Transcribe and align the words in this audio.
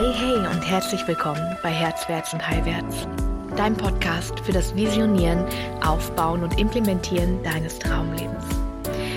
Hey, 0.00 0.14
hey 0.14 0.46
und 0.46 0.62
herzlich 0.62 1.06
willkommen 1.06 1.58
bei 1.62 1.68
Herzwärts 1.68 2.32
und 2.32 2.48
Heilwärts, 2.48 3.06
dein 3.54 3.76
Podcast 3.76 4.40
für 4.40 4.52
das 4.52 4.74
Visionieren, 4.74 5.44
Aufbauen 5.82 6.42
und 6.42 6.58
Implementieren 6.58 7.42
deines 7.42 7.78
Traumlebens. 7.78 8.42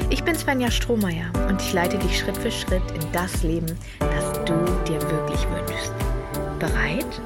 Ich 0.10 0.26
bin 0.26 0.36
Svenja 0.36 0.70
Strohmeier 0.70 1.32
und 1.48 1.62
ich 1.62 1.72
leite 1.72 1.98
dich 2.00 2.20
Schritt 2.20 2.36
für 2.36 2.52
Schritt 2.52 2.84
in 2.92 3.12
das 3.14 3.44
Leben, 3.44 3.80
das 3.98 4.34
du 4.44 4.54
dir 4.86 5.02
wirklich 5.10 5.48
wünschst. 5.52 5.94
Bereit? 6.60 7.22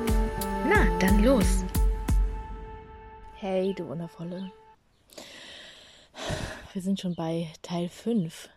Na, 0.69 0.85
dann 0.99 1.23
los! 1.23 1.65
Hey, 3.37 3.73
du 3.73 3.87
Wundervolle. 3.87 4.51
Wir 6.73 6.81
sind 6.83 6.99
schon 6.99 7.15
bei 7.15 7.51
Teil 7.63 7.89
5 7.89 8.49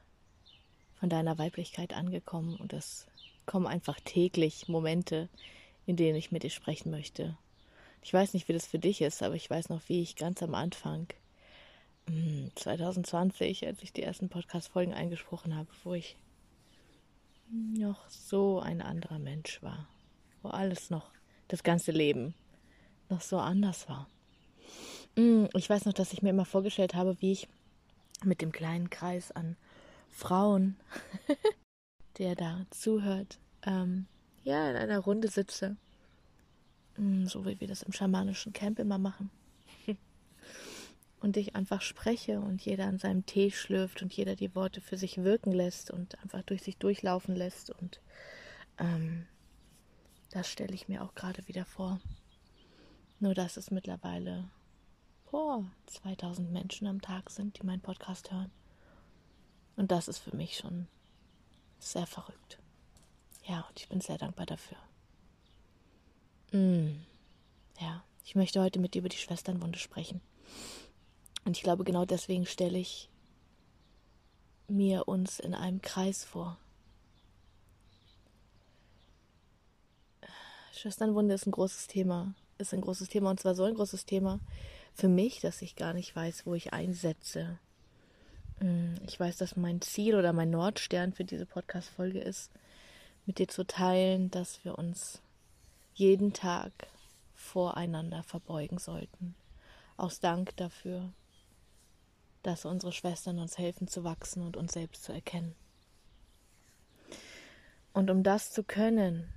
von 0.99 1.09
deiner 1.09 1.39
Weiblichkeit 1.39 1.95
angekommen 1.95 2.57
und 2.57 2.75
es 2.75 3.07
kommen 3.51 3.67
einfach 3.67 3.99
täglich 4.05 4.69
Momente, 4.69 5.29
in 5.85 5.97
denen 5.97 6.15
ich 6.15 6.31
mit 6.31 6.45
dir 6.45 6.51
sprechen 6.51 6.93
möchte. 6.93 7.37
Ich 8.01 8.15
weiß 8.15 8.33
nicht, 8.33 8.47
wie 8.47 8.53
das 8.53 8.69
für 8.69 8.79
dich 8.79 9.01
ist, 9.01 9.25
aber 9.25 9.35
ich 9.35 9.51
weiß 9.51 9.71
noch, 9.71 9.81
wie 9.89 10.03
ich 10.03 10.15
ganz 10.15 10.41
am 10.45 10.55
Anfang 10.55 11.09
2020, 12.55 13.63
hm, 13.63 13.69
als 13.69 13.83
ich 13.83 13.93
die 13.93 14.05
ersten 14.05 14.29
Podcast-Folgen 14.29 14.95
eingesprochen 14.95 15.57
habe, 15.57 15.67
wo 15.83 15.95
ich 15.95 16.17
noch 17.51 18.09
so 18.09 18.61
ein 18.61 18.81
anderer 18.83 19.19
Mensch 19.19 19.61
war, 19.65 19.89
wo 20.43 20.51
alles 20.51 20.91
noch, 20.91 21.11
das 21.49 21.65
ganze 21.65 21.91
Leben 21.91 22.35
noch 23.09 23.21
so 23.21 23.41
anders 23.41 23.89
war. 23.89 24.09
Hm, 25.17 25.49
ich 25.57 25.69
weiß 25.69 25.87
noch, 25.87 25.93
dass 25.93 26.13
ich 26.13 26.23
mir 26.23 26.31
immer 26.31 26.45
vorgestellt 26.45 26.95
habe, 26.95 27.21
wie 27.21 27.33
ich 27.33 27.49
mit 28.23 28.43
dem 28.43 28.53
kleinen 28.53 28.91
Kreis 28.91 29.33
an 29.33 29.57
Frauen 30.09 30.77
der 32.21 32.37
da 32.37 32.67
zuhört, 32.69 33.39
ähm, 33.63 34.07
ja, 34.45 34.71
in 34.71 34.77
einer 34.77 34.99
Runde 34.99 35.29
sitze. 35.29 35.77
Mm, 36.99 37.25
so 37.25 37.47
wie 37.47 37.59
wir 37.61 37.67
das 37.67 37.83
im 37.83 37.93
schamanischen 37.93 38.53
Camp 38.53 38.79
immer 38.79 38.99
machen. 38.99 39.31
und 41.21 41.39
ich 41.39 41.57
einfach 41.57 41.81
spreche 41.81 42.41
und 42.41 42.61
jeder 42.63 42.87
an 42.87 42.99
seinem 42.99 43.25
Tee 43.25 43.51
schlürft 43.51 44.03
und 44.03 44.13
jeder 44.13 44.37
die 44.37 44.55
Worte 44.55 44.83
für 44.83 44.99
sich 44.99 45.25
wirken 45.25 45.53
lässt 45.53 45.91
und 45.91 46.23
einfach 46.23 46.43
durch 46.43 46.63
sich 46.63 46.77
durchlaufen 46.77 47.35
lässt. 47.35 47.71
Und 47.71 48.01
ähm, 48.79 49.27
das 50.31 50.47
stelle 50.47 50.75
ich 50.75 50.89
mir 50.89 51.03
auch 51.03 51.15
gerade 51.15 51.49
wieder 51.49 51.65
vor. 51.65 52.01
Nur 53.19 53.33
dass 53.33 53.57
es 53.57 53.71
mittlerweile 53.71 54.51
oh, 55.33 55.65
2000 55.87 56.53
Menschen 56.53 56.87
am 56.87 57.01
Tag 57.01 57.31
sind, 57.31 57.59
die 57.59 57.67
meinen 57.67 57.81
Podcast 57.81 58.31
hören. 58.31 58.51
Und 59.77 59.91
das 59.91 60.07
ist 60.07 60.19
für 60.19 60.37
mich 60.37 60.59
schon 60.59 60.87
sehr 61.81 62.07
verrückt. 62.07 62.59
Ja, 63.45 63.67
und 63.69 63.81
ich 63.81 63.89
bin 63.89 64.01
sehr 64.01 64.19
dankbar 64.19 64.47
dafür. 64.47 64.77
Mm, 66.53 67.03
ja, 67.81 68.05
ich 68.25 68.35
möchte 68.35 68.61
heute 68.61 68.79
mit 68.79 68.95
dir 68.95 69.01
über 69.01 69.09
die 69.09 69.17
Schwesternwunde 69.17 69.79
sprechen. 69.79 70.21
Und 71.45 71.57
ich 71.57 71.63
glaube, 71.63 71.85
genau 71.85 72.05
deswegen 72.05 72.47
stelle 72.47 72.79
ich 72.79 73.09
mir 74.69 75.09
uns 75.09 75.41
in 75.41 75.55
einem 75.55 75.83
Kreis 75.83 76.25
vor. 76.25 76.59
Schwesternwunde 80.73 81.35
ist 81.35 81.47
ein 81.47 81.53
großes 81.53 81.89
Thema. 81.89 82.35
Ist 82.59 82.73
ein 82.73 82.81
großes 82.81 83.09
Thema 83.09 83.31
und 83.31 83.41
zwar 83.41 83.55
so 83.55 83.65
ein 83.65 83.75
großes 83.75 84.05
Thema 84.05 84.39
für 84.95 85.09
mich, 85.09 85.41
dass 85.41 85.63
ich 85.63 85.77
gar 85.77 85.93
nicht 85.93 86.15
weiß, 86.15 86.47
wo 86.47 86.55
ich 86.55 86.73
einsetze. 86.73 87.59
Mm, 88.61 88.95
ich 89.07 89.19
weiß, 89.19 89.39
dass 89.39 89.57
mein 89.57 89.81
Ziel 89.81 90.15
oder 90.15 90.33
mein 90.33 90.51
Nordstern 90.51 91.13
für 91.13 91.25
diese 91.25 91.47
Podcast-Folge 91.47 92.21
ist, 92.21 92.51
mit 93.27 93.39
dir 93.39 93.49
zu 93.49 93.67
teilen, 93.67 94.31
dass 94.31 94.65
wir 94.65 94.79
uns 94.79 95.21
jeden 95.95 96.33
Tag 96.33 96.73
voreinander 97.35 98.23
verbeugen 98.23 98.79
sollten. 98.79 99.35
Aus 99.97 100.21
Dank 100.21 100.57
dafür, 100.57 101.11
dass 102.43 102.65
unsere 102.65 102.93
Schwestern 102.93 103.39
uns 103.39 103.59
helfen 103.59 103.89
zu 103.89 104.05
wachsen 104.05 104.43
und 104.43 104.57
uns 104.57 104.73
selbst 104.73 105.05
zu 105.05 105.13
erkennen. 105.13 105.55
Und 107.93 108.11
um 108.11 108.23
das 108.23 108.53
zu 108.53 108.63
können, 108.63 109.29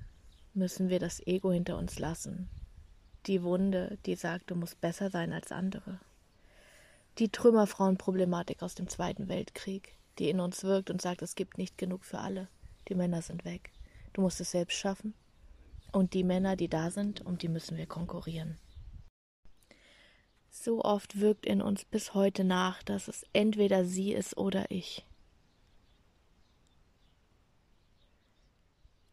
müssen 0.54 0.90
wir 0.90 1.00
das 1.00 1.26
Ego 1.26 1.52
hinter 1.52 1.78
uns 1.78 1.98
lassen. 1.98 2.50
Die 3.26 3.42
Wunde, 3.42 3.98
die 4.06 4.16
sagt, 4.16 4.52
du 4.52 4.56
musst 4.56 4.80
besser 4.80 5.10
sein 5.10 5.34
als 5.34 5.52
andere 5.52 6.00
die 7.20 7.30
Trümmerfrauenproblematik 7.30 8.64
aus 8.64 8.76
dem 8.76 8.88
Zweiten 8.88 9.28
Weltkrieg, 9.28 9.96
die 10.20 10.30
in 10.30 10.40
uns 10.40 10.64
wirkt 10.64 10.90
und 10.90 11.02
sagt, 11.02 11.22
es 11.22 11.36
gibt 11.36 11.58
nicht 11.58 11.78
genug 11.78 12.06
für 12.06 12.20
alle. 12.20 12.48
Die 12.88 12.96
Männer 12.96 13.22
sind 13.22 13.46
weg. 13.46 13.72
Du 14.14 14.22
musst 14.22 14.42
es 14.42 14.52
selbst 14.52 14.78
schaffen. 14.78 15.14
Und 15.92 16.14
die 16.14 16.24
Männer, 16.24 16.56
die 16.56 16.70
da 16.70 16.90
sind, 16.90 17.26
um 17.26 17.38
die 17.38 17.50
müssen 17.50 17.78
wir 17.78 17.86
konkurrieren. 17.86 18.58
So 20.50 20.84
oft 20.84 21.20
wirkt 21.20 21.46
in 21.46 21.62
uns 21.62 21.86
bis 21.86 22.14
heute 22.14 22.44
nach, 22.44 22.84
dass 22.84 23.08
es 23.08 23.26
entweder 23.34 23.86
sie 23.86 24.14
ist 24.14 24.38
oder 24.38 24.70
ich. 24.70 25.06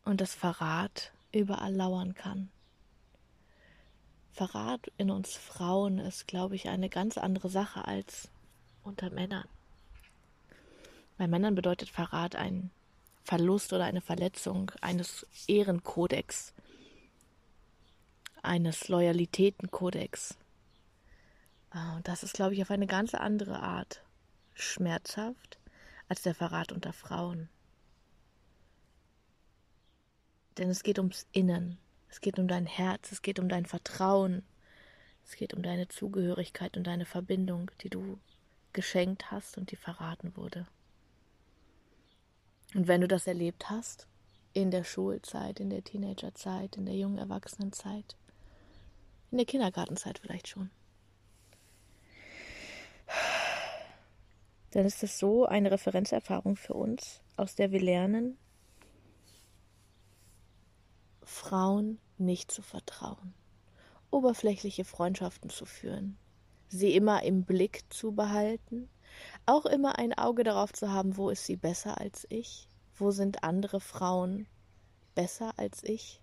Und 0.05 0.21
das 0.21 0.35
Verrat 0.35 1.13
überall 1.33 1.75
lauern 1.75 2.15
kann. 2.15 2.51
Verrat 4.41 4.91
in 4.97 5.11
uns 5.11 5.35
Frauen 5.35 5.99
ist, 5.99 6.27
glaube 6.27 6.55
ich, 6.55 6.71
eine 6.71 6.89
ganz 6.89 7.19
andere 7.19 7.51
Sache 7.51 7.87
als 7.87 8.31
unter 8.83 9.11
Männern. 9.11 9.47
Bei 11.19 11.29
Männern 11.29 11.55
bedeutet 11.55 11.91
Verrat 11.91 12.37
ein 12.37 12.71
Verlust 13.23 13.71
oder 13.75 13.85
eine 13.85 14.01
Verletzung 14.01 14.73
eines 14.81 15.27
Ehrenkodex, 15.47 16.55
eines 18.41 18.89
Loyalitätenkodex. 18.89 20.39
Ah, 21.69 21.97
und 21.97 22.09
das 22.09 22.23
ist, 22.23 22.33
glaube 22.33 22.55
ich, 22.55 22.63
auf 22.63 22.71
eine 22.71 22.87
ganz 22.87 23.13
andere 23.13 23.61
Art 23.61 24.03
schmerzhaft 24.55 25.59
als 26.09 26.23
der 26.23 26.35
Verrat 26.35 26.73
unter 26.73 26.95
Frauen. 26.95 27.51
Denn 30.57 30.71
es 30.71 30.83
geht 30.83 30.99
ums 30.99 31.27
Innen, 31.33 31.77
es 32.11 32.21
geht 32.21 32.39
um 32.39 32.49
dein 32.49 32.67
Herz, 32.67 33.13
es 33.13 33.23
geht 33.23 33.39
um 33.39 33.49
dein 33.49 33.67
Vertrauen, 33.67 34.43
es 35.25 35.37
geht 35.37 35.55
um 35.55 35.63
deine 35.63 35.89
Zugehörigkeit 35.89 36.77
und 36.77 36.87
deine 36.87 37.07
Verbindung, 37.07 37.71
die 37.83 37.91
du 37.91 38.19
geschenkt 38.73 39.31
hast 39.31 39.57
und 39.57 39.71
die 39.71 39.77
verraten 39.77 40.37
wurde. 40.37 40.67
Und 42.75 42.89
wenn 42.89 43.01
du 43.01 43.09
das 43.09 43.27
erlebt 43.27 43.71
hast, 43.71 44.07
in 44.53 44.71
der 44.71 44.85
Schulzeit, 44.85 45.61
in 45.61 45.71
der 45.71 45.85
Teenagerzeit, 45.85 46.77
in 46.77 46.87
der 46.87 46.97
jungen 46.97 47.19
Erwachsenenzeit, 47.19 48.17
in 49.31 49.39
der 49.39 49.47
Kindergartenzeit 49.47 50.19
vielleicht 50.19 50.49
schon, 50.49 50.71
dann 54.73 54.85
ist 54.85 55.03
es 55.03 55.19
so 55.19 55.47
eine 55.47 55.71
Referenzerfahrung 55.71 56.57
für 56.57 56.75
uns, 56.75 57.21
aus 57.37 57.55
der 57.55 57.73
wir 57.73 57.81
lernen, 57.81 58.39
Frauen 61.23 61.99
nicht 62.19 62.51
zu 62.51 62.63
vertrauen, 62.63 63.35
oberflächliche 64.11 64.85
Freundschaften 64.85 65.51
zu 65.51 65.65
führen, 65.65 66.17
sie 66.69 66.95
immer 66.95 67.23
im 67.23 67.45
Blick 67.45 67.83
zu 67.91 68.13
behalten, 68.13 68.89
auch 69.47 69.67
immer 69.67 69.99
ein 69.99 70.13
Auge 70.13 70.45
darauf 70.45 70.73
zu 70.73 70.91
haben, 70.91 71.17
wo 71.17 71.31
ist 71.31 71.45
sie 71.45 71.57
besser 71.57 71.99
als 71.99 72.27
ich, 72.31 72.69
wo 72.97 73.11
sind 73.11 73.43
andere 73.43 73.81
Frauen 73.81 74.47
besser 75.15 75.53
als 75.59 75.83
ich. 75.83 76.21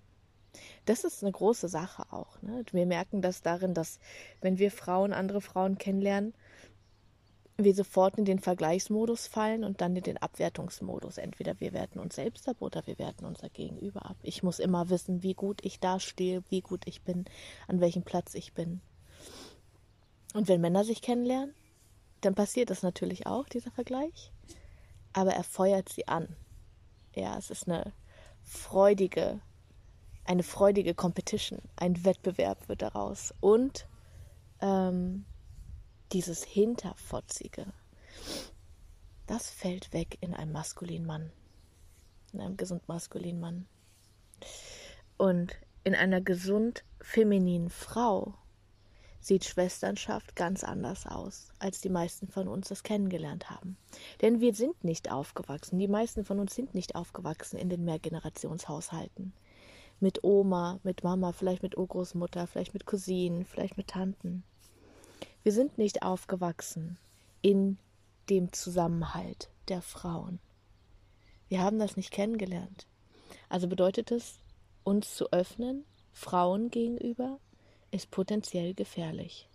Das 0.85 1.03
ist 1.03 1.23
eine 1.23 1.31
große 1.31 1.67
Sache 1.67 2.11
auch. 2.11 2.41
Ne? 2.41 2.63
Wir 2.71 2.85
merken 2.85 3.21
das 3.21 3.41
darin, 3.41 3.73
dass 3.73 3.99
wenn 4.41 4.57
wir 4.57 4.71
Frauen 4.71 5.13
andere 5.13 5.41
Frauen 5.41 5.77
kennenlernen, 5.77 6.33
wir 7.57 7.73
sofort 7.73 8.17
in 8.17 8.25
den 8.25 8.39
Vergleichsmodus 8.39 9.25
fallen 9.25 9.63
und 9.63 9.81
dann 9.81 9.95
in 9.95 10.03
den 10.03 10.17
Abwertungsmodus. 10.17 11.17
Entweder 11.17 11.59
wir 11.59 11.73
werten 11.73 11.99
uns 11.99 12.15
selbst 12.15 12.47
ab 12.47 12.57
oder 12.59 12.85
wir 12.85 12.99
werten 12.99 13.25
unser 13.25 13.49
Gegenüber 13.49 14.05
ab. 14.05 14.17
Ich 14.21 14.43
muss 14.43 14.59
immer 14.59 14.89
wissen, 14.89 15.23
wie 15.23 15.33
gut 15.33 15.65
ich 15.65 15.79
dastehe, 15.79 16.43
wie 16.49 16.61
gut 16.61 16.83
ich 16.85 17.01
bin, 17.01 17.25
an 17.67 17.81
welchem 17.81 18.03
Platz 18.03 18.35
ich 18.35 18.53
bin. 18.53 18.81
Und 20.35 20.47
wenn 20.47 20.61
Männer 20.61 20.83
sich 20.83 21.01
kennenlernen, 21.01 21.55
dann 22.21 22.35
passiert 22.35 22.69
das 22.69 22.83
natürlich 22.83 23.25
auch, 23.25 23.49
dieser 23.49 23.71
Vergleich. 23.71 24.31
Aber 25.13 25.33
er 25.33 25.43
feuert 25.43 25.89
sie 25.89 26.07
an. 26.07 26.35
Ja, 27.15 27.37
es 27.37 27.49
ist 27.49 27.67
eine 27.67 27.91
freudige, 28.43 29.39
eine 30.25 30.43
freudige 30.43 30.93
Competition. 30.93 31.59
Ein 31.75 32.05
Wettbewerb 32.05 32.69
wird 32.69 32.83
daraus. 32.83 33.33
Und 33.39 33.87
ähm, 34.61 35.25
dieses 36.13 36.43
Hinterfotzige, 36.43 37.65
das 39.25 39.49
fällt 39.49 39.93
weg 39.93 40.17
in 40.21 40.33
einem 40.33 40.51
maskulinen 40.51 41.05
Mann, 41.05 41.31
in 42.33 42.41
einem 42.41 42.57
gesund 42.57 42.87
maskulinen 42.87 43.41
Mann. 43.41 43.67
Und 45.17 45.57
in 45.83 45.95
einer 45.95 46.21
gesund 46.21 46.83
femininen 47.01 47.69
Frau 47.69 48.35
sieht 49.19 49.43
Schwesternschaft 49.45 50.35
ganz 50.35 50.63
anders 50.63 51.05
aus, 51.05 51.49
als 51.59 51.81
die 51.81 51.89
meisten 51.89 52.27
von 52.27 52.47
uns 52.47 52.69
das 52.69 52.83
kennengelernt 52.83 53.49
haben. 53.49 53.77
Denn 54.21 54.39
wir 54.39 54.53
sind 54.53 54.83
nicht 54.83 55.11
aufgewachsen, 55.11 55.79
die 55.79 55.87
meisten 55.87 56.23
von 56.23 56.39
uns 56.39 56.55
sind 56.55 56.73
nicht 56.73 56.95
aufgewachsen 56.95 57.57
in 57.57 57.69
den 57.69 57.83
Mehrgenerationshaushalten. 57.83 59.33
mit 59.99 60.23
Oma, 60.23 60.79
mit 60.83 61.03
Mama, 61.03 61.31
vielleicht 61.31 61.63
mit 61.63 61.77
Urgroßmutter, 61.77 62.47
vielleicht 62.47 62.73
mit 62.73 62.85
Cousinen, 62.85 63.45
vielleicht 63.45 63.77
mit 63.77 63.87
Tanten. 63.87 64.43
Wir 65.47 65.53
sind 65.53 65.77
nicht 65.77 66.03
aufgewachsen 66.03 66.99
in 67.41 67.77
dem 68.29 68.51
Zusammenhalt 68.51 69.49
der 69.69 69.81
Frauen. 69.81 70.41
Wir 71.47 71.61
haben 71.61 71.79
das 71.79 71.95
nicht 71.95 72.11
kennengelernt. 72.11 72.85
Also 73.47 73.69
bedeutet 73.69 74.11
es, 74.11 74.41
uns 74.83 75.15
zu 75.15 75.31
öffnen, 75.31 75.85
Frauen 76.11 76.69
gegenüber, 76.69 77.39
ist 77.91 78.11
potenziell 78.11 78.73
gefährlich. 78.73 79.47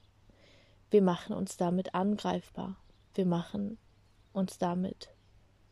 Wir 0.90 1.02
machen 1.02 1.36
uns 1.36 1.58
damit 1.58 1.94
angreifbar. 1.94 2.78
Wir 3.12 3.26
machen 3.26 3.76
uns 4.32 4.56
damit 4.56 5.10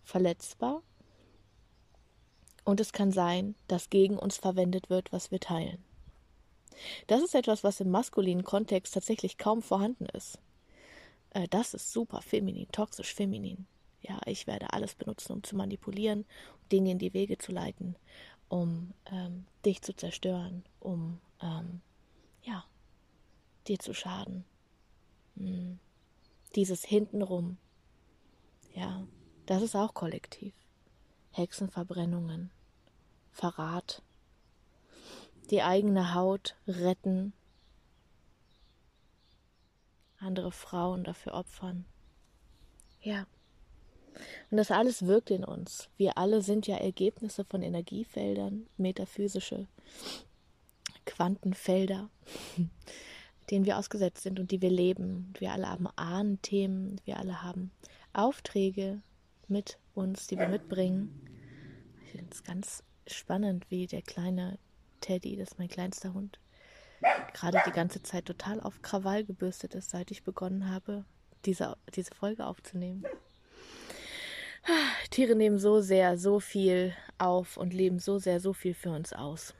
verletzbar. 0.02 0.82
Und 2.66 2.78
es 2.78 2.92
kann 2.92 3.10
sein, 3.10 3.54
dass 3.68 3.88
gegen 3.88 4.18
uns 4.18 4.36
verwendet 4.36 4.90
wird, 4.90 5.12
was 5.12 5.30
wir 5.30 5.40
teilen. 5.40 5.82
Das 7.06 7.22
ist 7.22 7.34
etwas, 7.34 7.64
was 7.64 7.80
im 7.80 7.90
maskulinen 7.90 8.44
Kontext 8.44 8.94
tatsächlich 8.94 9.38
kaum 9.38 9.62
vorhanden 9.62 10.06
ist. 10.06 10.38
Äh, 11.30 11.48
das 11.48 11.74
ist 11.74 11.92
super 11.92 12.22
feminin, 12.22 12.68
toxisch 12.72 13.14
feminin. 13.14 13.66
Ja, 14.02 14.18
ich 14.26 14.46
werde 14.46 14.72
alles 14.72 14.94
benutzen, 14.94 15.32
um 15.34 15.42
zu 15.42 15.56
manipulieren, 15.56 16.24
Dinge 16.72 16.92
in 16.92 16.98
die 16.98 17.12
Wege 17.12 17.38
zu 17.38 17.52
leiten, 17.52 17.96
um 18.48 18.92
ähm, 19.06 19.46
dich 19.64 19.82
zu 19.82 19.94
zerstören, 19.94 20.64
um 20.80 21.20
ähm, 21.42 21.80
ja, 22.42 22.64
dir 23.66 23.78
zu 23.78 23.92
schaden. 23.92 24.44
Hm. 25.36 25.78
Dieses 26.56 26.84
hintenrum, 26.84 27.58
ja, 28.74 29.06
das 29.46 29.62
ist 29.62 29.76
auch 29.76 29.94
kollektiv. 29.94 30.54
Hexenverbrennungen, 31.32 32.50
Verrat, 33.30 34.02
die 35.50 35.62
eigene 35.62 36.14
Haut 36.14 36.56
retten, 36.66 37.32
andere 40.18 40.52
Frauen 40.52 41.04
dafür 41.04 41.34
opfern. 41.34 41.84
Ja. 43.02 43.26
Und 44.50 44.56
das 44.56 44.70
alles 44.70 45.06
wirkt 45.06 45.30
in 45.30 45.44
uns. 45.44 45.88
Wir 45.96 46.18
alle 46.18 46.42
sind 46.42 46.66
ja 46.66 46.76
Ergebnisse 46.76 47.44
von 47.44 47.62
Energiefeldern, 47.62 48.66
metaphysische 48.76 49.66
Quantenfelder, 51.06 52.10
denen 53.50 53.64
wir 53.64 53.78
ausgesetzt 53.78 54.22
sind 54.22 54.38
und 54.38 54.50
die 54.50 54.60
wir 54.60 54.70
leben. 54.70 55.32
Wir 55.38 55.52
alle 55.52 55.68
haben 55.68 55.88
Ahnenthemen, 55.96 57.00
wir 57.04 57.18
alle 57.18 57.42
haben 57.42 57.70
Aufträge 58.12 59.00
mit 59.48 59.78
uns, 59.94 60.26
die 60.26 60.38
wir 60.38 60.48
mitbringen. 60.48 61.26
Ich 62.04 62.10
finde 62.12 62.30
es 62.32 62.42
ganz 62.42 62.82
spannend, 63.06 63.70
wie 63.70 63.86
der 63.86 64.02
kleine 64.02 64.58
Teddy, 65.00 65.36
das 65.36 65.52
ist 65.52 65.58
mein 65.58 65.68
kleinster 65.68 66.12
Hund, 66.12 66.38
gerade 67.32 67.60
die 67.66 67.72
ganze 67.72 68.02
Zeit 68.02 68.26
total 68.26 68.60
auf 68.60 68.82
Krawall 68.82 69.24
gebürstet 69.24 69.74
ist, 69.74 69.90
seit 69.90 70.10
ich 70.10 70.24
begonnen 70.24 70.70
habe, 70.70 71.04
diese, 71.44 71.76
diese 71.94 72.14
Folge 72.14 72.46
aufzunehmen. 72.46 73.04
Tiere 75.10 75.34
nehmen 75.34 75.58
so 75.58 75.80
sehr, 75.80 76.18
so 76.18 76.40
viel 76.40 76.94
auf 77.18 77.56
und 77.56 77.72
leben 77.72 77.98
so 77.98 78.18
sehr, 78.18 78.40
so 78.40 78.52
viel 78.52 78.74
für 78.74 78.90
uns 78.90 79.12
aus. 79.12 79.54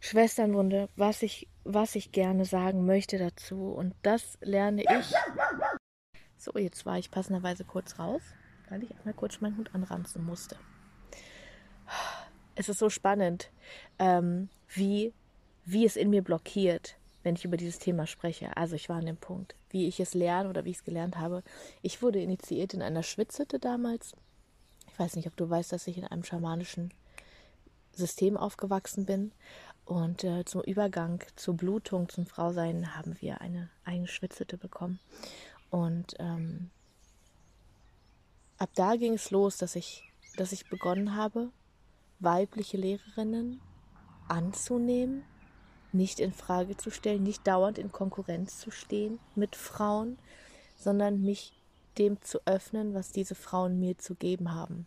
Schwesternwunde, 0.00 0.88
was 0.94 1.22
ich, 1.22 1.48
was 1.64 1.94
ich 1.94 2.12
gerne 2.12 2.44
sagen 2.44 2.86
möchte 2.86 3.18
dazu, 3.18 3.72
und 3.72 3.94
das 4.02 4.38
lerne 4.40 4.82
ich. 4.82 5.14
So, 6.36 6.52
jetzt 6.58 6.84
war 6.84 6.98
ich 6.98 7.10
passenderweise 7.10 7.64
kurz 7.64 7.98
raus, 7.98 8.22
weil 8.68 8.84
ich 8.84 8.90
einmal 8.96 9.14
kurz 9.14 9.40
meinen 9.40 9.56
Hund 9.56 9.74
anranzen 9.74 10.24
musste. 10.24 10.56
Es 12.56 12.68
ist 12.68 12.78
so 12.78 12.90
spannend, 12.90 13.50
ähm, 13.98 14.48
wie 14.68 15.12
wie 15.66 15.84
es 15.84 15.96
in 15.96 16.10
mir 16.10 16.22
blockiert, 16.22 16.96
wenn 17.22 17.34
ich 17.34 17.44
über 17.44 17.56
dieses 17.56 17.80
Thema 17.80 18.06
spreche. 18.06 18.56
Also 18.56 18.76
ich 18.76 18.88
war 18.88 18.96
an 18.96 19.06
dem 19.06 19.16
Punkt, 19.16 19.56
wie 19.68 19.88
ich 19.88 19.98
es 20.00 20.14
lerne 20.14 20.48
oder 20.48 20.64
wie 20.64 20.70
ich 20.70 20.78
es 20.78 20.84
gelernt 20.84 21.18
habe. 21.18 21.42
Ich 21.82 22.00
wurde 22.00 22.20
initiiert 22.20 22.72
in 22.72 22.82
einer 22.82 23.02
Schwitzhütte 23.02 23.58
damals. 23.58 24.14
Ich 24.88 24.98
weiß 24.98 25.16
nicht, 25.16 25.26
ob 25.26 25.36
du 25.36 25.50
weißt, 25.50 25.72
dass 25.72 25.88
ich 25.88 25.98
in 25.98 26.04
einem 26.04 26.22
schamanischen 26.22 26.94
System 27.92 28.36
aufgewachsen 28.36 29.04
bin. 29.04 29.32
Und 29.84 30.24
äh, 30.24 30.44
zum 30.44 30.62
Übergang 30.62 31.22
zur 31.34 31.54
Blutung, 31.56 32.08
zum 32.08 32.26
Frausein, 32.26 32.96
haben 32.96 33.16
wir 33.20 33.40
eine 33.40 33.70
eigene 33.84 34.08
Schwitzhütte 34.08 34.56
bekommen. 34.56 35.00
Und 35.70 36.14
ähm, 36.20 36.70
ab 38.58 38.70
da 38.76 38.94
ging 38.94 39.14
es 39.14 39.32
los, 39.32 39.58
dass 39.58 39.74
ich, 39.74 40.12
dass 40.36 40.52
ich 40.52 40.68
begonnen 40.68 41.16
habe, 41.16 41.50
weibliche 42.18 42.76
Lehrerinnen 42.76 43.60
anzunehmen 44.28 45.22
nicht 45.96 46.20
in 46.20 46.32
Frage 46.32 46.76
zu 46.76 46.90
stellen, 46.90 47.22
nicht 47.22 47.46
dauernd 47.46 47.78
in 47.78 47.90
Konkurrenz 47.90 48.60
zu 48.60 48.70
stehen 48.70 49.18
mit 49.34 49.56
Frauen, 49.56 50.18
sondern 50.76 51.22
mich 51.22 51.52
dem 51.98 52.20
zu 52.22 52.40
öffnen, 52.46 52.94
was 52.94 53.10
diese 53.10 53.34
Frauen 53.34 53.80
mir 53.80 53.98
zu 53.98 54.14
geben 54.14 54.54
haben. 54.54 54.86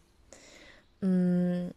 Mm, 1.02 1.72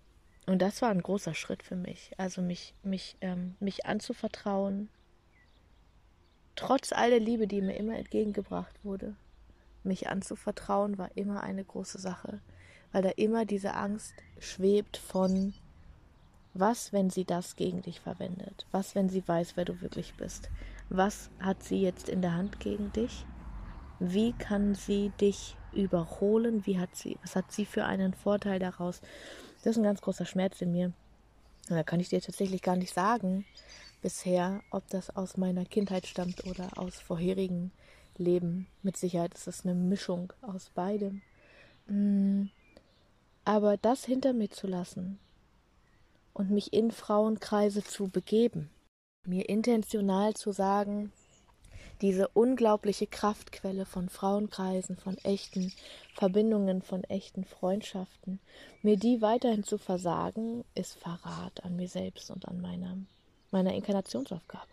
und 0.46 0.60
das 0.60 0.82
war 0.82 0.90
ein 0.90 1.02
großer 1.02 1.34
Schritt 1.34 1.62
für 1.62 1.76
mich. 1.76 2.12
Also 2.18 2.42
mich, 2.42 2.74
mich, 2.82 3.16
ähm, 3.20 3.54
mich 3.60 3.86
anzuvertrauen, 3.86 4.88
trotz 6.54 6.92
all 6.92 7.10
der 7.10 7.20
Liebe, 7.20 7.46
die 7.46 7.62
mir 7.62 7.76
immer 7.76 7.96
entgegengebracht 7.96 8.84
wurde, 8.84 9.16
mich 9.84 10.08
anzuvertrauen, 10.08 10.98
war 10.98 11.16
immer 11.16 11.42
eine 11.42 11.64
große 11.64 11.98
Sache, 11.98 12.40
weil 12.92 13.02
da 13.02 13.10
immer 13.10 13.44
diese 13.44 13.74
Angst 13.74 14.14
schwebt 14.38 14.96
von 14.96 15.54
was, 16.54 16.92
wenn 16.92 17.08
sie 17.08 17.24
das 17.24 17.56
gegen 17.56 17.82
dich 17.82 18.00
verwendet? 18.00 18.66
Was, 18.70 18.94
wenn 18.94 19.08
sie 19.08 19.26
weiß, 19.26 19.56
wer 19.56 19.64
du 19.64 19.80
wirklich 19.80 20.14
bist? 20.14 20.50
Was 20.90 21.30
hat 21.40 21.62
sie 21.62 21.80
jetzt 21.80 22.08
in 22.08 22.20
der 22.20 22.34
Hand 22.34 22.60
gegen 22.60 22.92
dich? 22.92 23.24
Wie 23.98 24.32
kann 24.32 24.74
sie 24.74 25.10
dich 25.20 25.56
überholen? 25.72 26.66
Wie 26.66 26.78
hat 26.78 26.94
sie, 26.94 27.18
was 27.22 27.36
hat 27.36 27.50
sie 27.50 27.64
für 27.64 27.84
einen 27.86 28.12
Vorteil 28.12 28.58
daraus? 28.58 29.00
Das 29.62 29.72
ist 29.72 29.76
ein 29.78 29.84
ganz 29.84 30.02
großer 30.02 30.26
Schmerz 30.26 30.60
in 30.60 30.72
mir. 30.72 30.92
Und 31.70 31.76
da 31.76 31.82
kann 31.82 32.00
ich 32.00 32.10
dir 32.10 32.20
tatsächlich 32.20 32.60
gar 32.60 32.76
nicht 32.76 32.92
sagen 32.92 33.46
bisher, 34.02 34.60
ob 34.70 34.86
das 34.88 35.14
aus 35.16 35.36
meiner 35.36 35.64
Kindheit 35.64 36.06
stammt 36.06 36.44
oder 36.46 36.76
aus 36.76 36.96
vorherigen 36.96 37.70
Leben. 38.18 38.66
Mit 38.82 38.96
Sicherheit 38.96 39.34
ist 39.34 39.46
es 39.46 39.64
eine 39.64 39.74
Mischung 39.74 40.32
aus 40.42 40.70
beidem. 40.74 41.22
Mm. 41.86 42.46
Aber 43.44 43.76
das 43.76 44.04
hinter 44.04 44.32
mir 44.32 44.50
zu 44.50 44.66
lassen, 44.66 45.18
und 46.34 46.50
mich 46.50 46.72
in 46.72 46.90
Frauenkreise 46.90 47.82
zu 47.84 48.08
begeben. 48.08 48.70
Mir 49.24 49.48
intentional 49.48 50.34
zu 50.34 50.52
sagen, 50.52 51.12
diese 52.00 52.26
unglaubliche 52.28 53.06
Kraftquelle 53.06 53.84
von 53.84 54.08
Frauenkreisen, 54.08 54.96
von 54.96 55.16
echten 55.18 55.72
Verbindungen, 56.14 56.82
von 56.82 57.04
echten 57.04 57.44
Freundschaften, 57.44 58.40
mir 58.82 58.96
die 58.96 59.22
weiterhin 59.22 59.62
zu 59.62 59.78
versagen, 59.78 60.64
ist 60.74 60.94
Verrat 60.98 61.62
an 61.62 61.76
mir 61.76 61.88
selbst 61.88 62.30
und 62.30 62.48
an 62.48 62.60
meiner, 62.60 62.96
meiner 63.52 63.74
Inkarnationsaufgabe. 63.74 64.66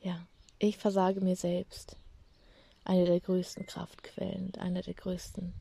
Ja, 0.00 0.24
ich 0.58 0.78
versage 0.78 1.20
mir 1.20 1.36
selbst. 1.36 1.96
Eine 2.84 3.04
der 3.04 3.18
größten 3.18 3.66
Kraftquellen, 3.66 4.52
einer 4.58 4.82
der 4.82 4.94
größten 4.94 5.52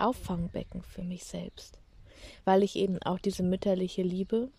Auffangbecken 0.00 0.82
für 0.82 1.02
mich 1.02 1.24
selbst 1.24 1.80
weil 2.44 2.62
ich 2.62 2.76
eben 2.76 3.00
auch 3.02 3.18
diese 3.18 3.42
mütterliche 3.42 4.02
Liebe, 4.02 4.50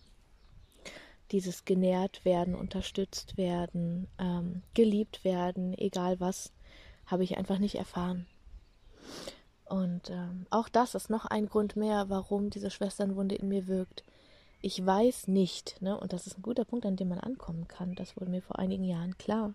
dieses 1.30 1.64
genährt 1.64 2.24
werden, 2.24 2.54
unterstützt 2.54 3.36
werden, 3.36 4.08
ähm, 4.18 4.62
geliebt 4.74 5.24
werden, 5.24 5.76
egal 5.78 6.20
was, 6.20 6.52
habe 7.06 7.24
ich 7.24 7.38
einfach 7.38 7.58
nicht 7.58 7.76
erfahren. 7.76 8.26
Und 9.64 10.10
ähm, 10.10 10.46
auch 10.50 10.68
das 10.68 10.94
ist 10.94 11.08
noch 11.08 11.24
ein 11.24 11.46
Grund 11.46 11.76
mehr, 11.76 12.10
warum 12.10 12.50
diese 12.50 12.70
Schwesternwunde 12.70 13.34
in 13.36 13.48
mir 13.48 13.66
wirkt. 13.66 14.04
Ich 14.60 14.84
weiß 14.84 15.28
nicht, 15.28 15.80
ne, 15.80 15.98
und 15.98 16.12
das 16.12 16.26
ist 16.26 16.38
ein 16.38 16.42
guter 16.42 16.64
Punkt, 16.64 16.84
an 16.84 16.96
dem 16.96 17.08
man 17.08 17.18
ankommen 17.18 17.66
kann, 17.66 17.94
das 17.94 18.16
wurde 18.16 18.30
mir 18.30 18.42
vor 18.42 18.58
einigen 18.58 18.84
Jahren 18.84 19.16
klar. 19.16 19.54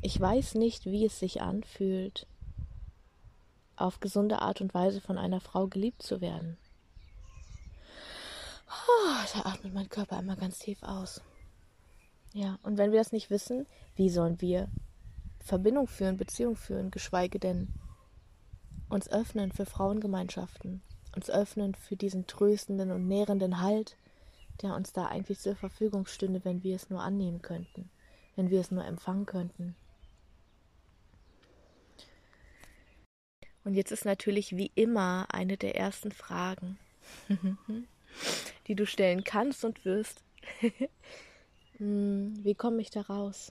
Ich 0.00 0.18
weiß 0.18 0.54
nicht, 0.54 0.86
wie 0.86 1.04
es 1.04 1.18
sich 1.18 1.42
anfühlt, 1.42 2.26
auf 3.76 4.00
gesunde 4.00 4.40
Art 4.40 4.60
und 4.60 4.74
Weise 4.74 5.00
von 5.00 5.18
einer 5.18 5.40
Frau 5.40 5.66
geliebt 5.66 6.02
zu 6.02 6.20
werden. 6.20 6.56
Oh, 8.68 9.24
da 9.34 9.50
atmet 9.50 9.74
mein 9.74 9.88
Körper 9.88 10.16
einmal 10.16 10.36
ganz 10.36 10.58
tief 10.58 10.82
aus. 10.82 11.20
Ja, 12.32 12.58
und 12.62 12.78
wenn 12.78 12.92
wir 12.92 12.98
das 12.98 13.12
nicht 13.12 13.30
wissen, 13.30 13.66
wie 13.94 14.08
sollen 14.08 14.40
wir 14.40 14.68
Verbindung 15.40 15.86
führen, 15.86 16.16
Beziehung 16.16 16.56
führen, 16.56 16.90
geschweige 16.90 17.38
denn 17.38 17.74
uns 18.88 19.10
öffnen 19.10 19.52
für 19.52 19.66
Frauengemeinschaften, 19.66 20.82
uns 21.14 21.28
öffnen 21.30 21.74
für 21.74 21.96
diesen 21.96 22.26
tröstenden 22.26 22.90
und 22.90 23.06
nährenden 23.06 23.60
Halt, 23.60 23.96
der 24.62 24.74
uns 24.74 24.92
da 24.92 25.06
eigentlich 25.06 25.40
zur 25.40 25.56
Verfügung 25.56 26.06
stünde, 26.06 26.44
wenn 26.44 26.62
wir 26.62 26.76
es 26.76 26.90
nur 26.90 27.02
annehmen 27.02 27.42
könnten, 27.42 27.90
wenn 28.36 28.50
wir 28.50 28.60
es 28.60 28.70
nur 28.70 28.84
empfangen 28.84 29.26
könnten. 29.26 29.76
Und 33.64 33.74
jetzt 33.74 33.92
ist 33.92 34.04
natürlich 34.04 34.56
wie 34.56 34.72
immer 34.74 35.26
eine 35.30 35.56
der 35.56 35.76
ersten 35.76 36.10
Fragen. 36.12 36.78
die 38.66 38.74
du 38.74 38.86
stellen 38.86 39.24
kannst 39.24 39.64
und 39.64 39.84
wirst. 39.84 40.22
Hm, 41.78 42.34
wie 42.44 42.54
komme 42.54 42.82
ich 42.82 42.90
da 42.90 43.00
raus, 43.00 43.50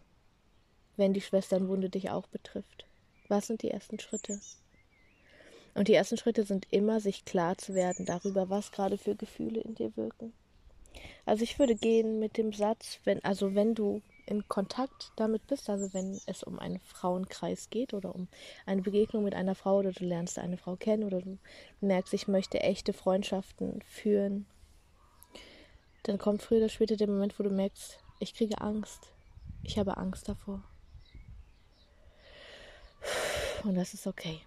wenn 0.95 1.11
die 1.11 1.21
Schwesternwunde 1.21 1.89
dich 1.89 2.11
auch 2.11 2.27
betrifft? 2.27 2.85
Was 3.27 3.47
sind 3.47 3.63
die 3.63 3.71
ersten 3.71 3.99
Schritte? 3.99 4.39
Und 5.73 5.87
die 5.87 5.95
ersten 5.95 6.17
Schritte 6.17 6.43
sind 6.43 6.67
immer, 6.69 7.01
sich 7.01 7.25
klar 7.25 7.57
zu 7.57 7.73
werden 7.73 8.05
darüber, 8.05 8.49
was 8.49 8.71
gerade 8.71 8.99
für 8.99 9.15
Gefühle 9.15 9.61
in 9.61 9.73
dir 9.73 9.97
wirken. 9.97 10.33
Also 11.25 11.43
ich 11.43 11.57
würde 11.57 11.75
gehen 11.75 12.19
mit 12.19 12.37
dem 12.37 12.53
Satz, 12.53 12.99
wenn, 13.05 13.23
also 13.25 13.55
wenn 13.55 13.73
du 13.73 14.03
in 14.31 14.47
Kontakt 14.47 15.11
damit 15.17 15.45
bist, 15.47 15.69
also 15.69 15.93
wenn 15.93 16.19
es 16.25 16.41
um 16.41 16.57
einen 16.57 16.79
Frauenkreis 16.79 17.69
geht 17.69 17.93
oder 17.93 18.15
um 18.15 18.29
eine 18.65 18.81
Begegnung 18.81 19.25
mit 19.25 19.35
einer 19.35 19.55
Frau 19.55 19.79
oder 19.79 19.91
du 19.91 20.05
lernst 20.05 20.39
eine 20.39 20.57
Frau 20.57 20.77
kennen 20.77 21.03
oder 21.03 21.21
du 21.21 21.37
merkst, 21.81 22.13
ich 22.13 22.29
möchte 22.29 22.61
echte 22.61 22.93
Freundschaften 22.93 23.81
führen, 23.83 24.45
dann 26.03 26.17
kommt 26.17 26.41
früher 26.41 26.59
oder 26.59 26.69
später 26.69 26.95
der 26.95 27.09
Moment, 27.09 27.37
wo 27.37 27.43
du 27.43 27.49
merkst, 27.49 27.99
ich 28.19 28.33
kriege 28.33 28.61
Angst. 28.61 29.09
Ich 29.63 29.77
habe 29.77 29.97
Angst 29.97 30.29
davor. 30.29 30.63
Und 33.63 33.75
das 33.75 33.93
ist 33.93 34.07
okay. 34.07 34.39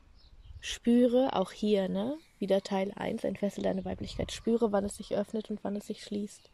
Spüre 0.60 1.36
auch 1.36 1.52
hier, 1.52 1.88
ne? 1.88 2.16
Wieder 2.38 2.62
Teil 2.62 2.90
1, 2.96 3.22
entfessel 3.22 3.62
deine 3.62 3.84
Weiblichkeit. 3.84 4.32
Spüre, 4.32 4.72
wann 4.72 4.84
es 4.84 4.96
sich 4.96 5.14
öffnet 5.14 5.50
und 5.50 5.62
wann 5.62 5.76
es 5.76 5.86
sich 5.86 6.02
schließt 6.02 6.50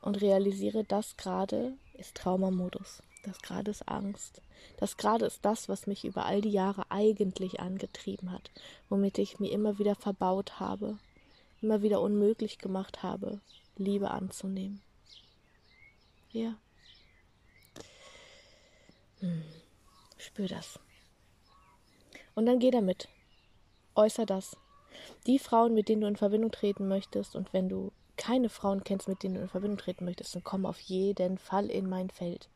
und 0.00 0.20
realisiere, 0.20 0.84
das 0.84 1.16
gerade 1.16 1.74
ist 1.94 2.14
Traumamodus. 2.14 3.02
Das 3.22 3.40
gerade 3.42 3.70
ist 3.70 3.86
Angst. 3.86 4.40
Das 4.78 4.96
gerade 4.96 5.26
ist 5.26 5.44
das, 5.44 5.68
was 5.68 5.86
mich 5.86 6.04
über 6.04 6.24
all 6.24 6.40
die 6.40 6.50
Jahre 6.50 6.90
eigentlich 6.90 7.60
angetrieben 7.60 8.32
hat, 8.32 8.50
womit 8.88 9.18
ich 9.18 9.38
mir 9.38 9.50
immer 9.52 9.78
wieder 9.78 9.94
verbaut 9.94 10.58
habe, 10.58 10.98
immer 11.60 11.82
wieder 11.82 12.00
unmöglich 12.00 12.58
gemacht 12.58 13.02
habe, 13.02 13.40
Liebe 13.76 14.10
anzunehmen. 14.10 14.80
Ja. 16.32 16.56
Hm. 19.20 19.42
Spür 20.16 20.48
das. 20.48 20.78
Und 22.34 22.46
dann 22.46 22.58
geh 22.58 22.70
damit. 22.70 23.08
Äußer 23.94 24.24
das. 24.24 24.56
Die 25.26 25.38
Frauen, 25.38 25.74
mit 25.74 25.88
denen 25.88 26.02
du 26.02 26.08
in 26.08 26.16
Verbindung 26.16 26.50
treten 26.50 26.88
möchtest 26.88 27.36
und 27.36 27.52
wenn 27.52 27.68
du 27.68 27.92
keine 28.20 28.50
Frauen 28.50 28.84
kennst, 28.84 29.08
mit 29.08 29.22
denen 29.22 29.36
du 29.36 29.40
in 29.40 29.48
Verbindung 29.48 29.78
treten 29.78 30.04
möchtest, 30.04 30.34
dann 30.34 30.44
komm 30.44 30.66
auf 30.66 30.78
jeden 30.80 31.38
Fall 31.38 31.70
in 31.70 31.88
mein 31.88 32.10
Feld. 32.10 32.50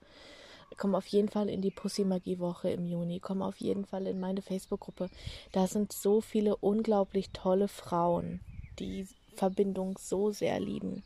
Komm 0.77 0.95
auf 0.95 1.07
jeden 1.07 1.31
Fall 1.31 1.49
in 1.49 1.63
die 1.63 1.71
Pussy-Magie-Woche 1.71 2.69
im 2.69 2.85
Juni. 2.85 3.19
Komm 3.19 3.41
auf 3.41 3.57
jeden 3.57 3.87
Fall 3.87 4.07
in 4.07 4.21
meine 4.21 4.43
Facebook-Gruppe. 4.43 5.09
Da 5.53 5.67
sind 5.67 5.93
so 5.93 6.21
viele 6.21 6.57
unglaublich 6.57 7.31
tolle 7.31 7.69
Frauen, 7.69 8.41
die 8.79 9.09
Verbindung 9.37 9.97
so 9.99 10.33
sehr 10.33 10.61
lieben 10.61 11.03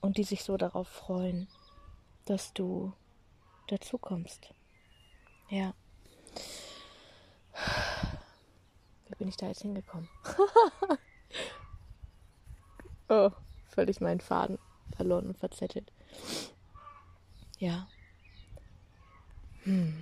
und 0.00 0.16
die 0.16 0.24
sich 0.24 0.42
so 0.42 0.56
darauf 0.56 0.88
freuen, 0.88 1.48
dass 2.24 2.54
du 2.54 2.94
dazu 3.66 3.98
kommst. 3.98 4.48
Ja. 5.50 5.74
Wie 9.08 9.16
bin 9.16 9.28
ich 9.28 9.36
da 9.36 9.48
jetzt 9.48 9.62
hingekommen? 9.62 10.08
oh 13.10 13.30
völlig 13.72 14.00
meinen 14.00 14.20
Faden 14.20 14.58
verloren 14.94 15.26
und 15.28 15.38
verzettelt. 15.38 15.90
Ja. 17.58 17.88
Hm. 19.64 19.94